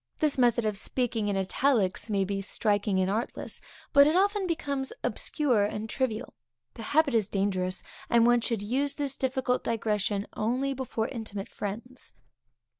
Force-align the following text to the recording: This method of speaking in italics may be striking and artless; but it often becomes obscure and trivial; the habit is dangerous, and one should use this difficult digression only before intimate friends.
This 0.17 0.35
method 0.35 0.65
of 0.65 0.79
speaking 0.79 1.27
in 1.27 1.37
italics 1.37 2.09
may 2.09 2.23
be 2.23 2.41
striking 2.41 2.97
and 2.99 3.07
artless; 3.07 3.61
but 3.93 4.07
it 4.07 4.15
often 4.15 4.47
becomes 4.47 4.91
obscure 5.03 5.63
and 5.63 5.87
trivial; 5.87 6.33
the 6.73 6.81
habit 6.81 7.13
is 7.13 7.29
dangerous, 7.29 7.83
and 8.09 8.25
one 8.25 8.41
should 8.41 8.63
use 8.63 8.95
this 8.95 9.15
difficult 9.15 9.63
digression 9.63 10.25
only 10.35 10.73
before 10.73 11.07
intimate 11.09 11.49
friends. 11.49 12.13